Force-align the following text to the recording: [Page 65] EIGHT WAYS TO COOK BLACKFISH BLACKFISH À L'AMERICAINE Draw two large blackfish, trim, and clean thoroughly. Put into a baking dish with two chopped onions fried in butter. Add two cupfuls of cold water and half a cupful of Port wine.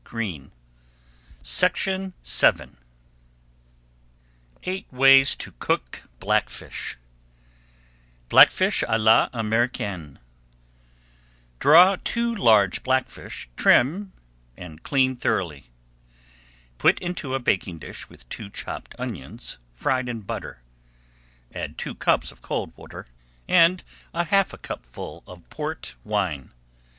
[Page 0.03 0.49
65] 1.43 2.75
EIGHT 4.63 4.87
WAYS 4.91 5.35
TO 5.35 5.51
COOK 5.59 6.09
BLACKFISH 6.19 6.97
BLACKFISH 8.27 8.83
À 8.89 8.97
L'AMERICAINE 9.31 10.17
Draw 11.59 11.97
two 12.03 12.33
large 12.35 12.81
blackfish, 12.81 13.47
trim, 13.55 14.11
and 14.57 14.81
clean 14.81 15.15
thoroughly. 15.15 15.69
Put 16.79 16.97
into 16.99 17.35
a 17.35 17.39
baking 17.39 17.77
dish 17.77 18.09
with 18.09 18.27
two 18.27 18.49
chopped 18.49 18.95
onions 18.97 19.59
fried 19.71 20.09
in 20.09 20.21
butter. 20.21 20.61
Add 21.53 21.77
two 21.77 21.93
cupfuls 21.93 22.31
of 22.31 22.41
cold 22.41 22.75
water 22.75 23.05
and 23.47 23.83
half 24.15 24.51
a 24.51 24.57
cupful 24.57 25.23
of 25.27 25.47
Port 25.51 25.93
wine. 26.03 26.51